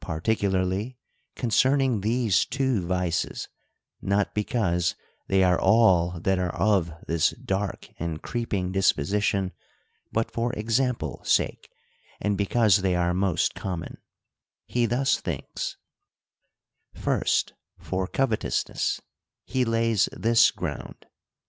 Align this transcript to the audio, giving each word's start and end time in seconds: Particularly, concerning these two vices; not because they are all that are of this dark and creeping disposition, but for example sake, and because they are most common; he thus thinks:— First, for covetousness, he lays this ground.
Particularly, 0.00 0.98
concerning 1.36 2.00
these 2.00 2.44
two 2.44 2.84
vices; 2.84 3.46
not 4.02 4.34
because 4.34 4.96
they 5.28 5.44
are 5.44 5.60
all 5.60 6.18
that 6.18 6.36
are 6.40 6.52
of 6.56 6.92
this 7.06 7.30
dark 7.30 7.88
and 7.96 8.20
creeping 8.20 8.72
disposition, 8.72 9.52
but 10.10 10.32
for 10.32 10.52
example 10.54 11.22
sake, 11.22 11.68
and 12.20 12.36
because 12.36 12.78
they 12.78 12.96
are 12.96 13.14
most 13.14 13.54
common; 13.54 13.98
he 14.66 14.84
thus 14.84 15.20
thinks:— 15.20 15.76
First, 16.92 17.52
for 17.78 18.08
covetousness, 18.08 19.00
he 19.44 19.64
lays 19.64 20.08
this 20.10 20.50
ground. 20.50 21.06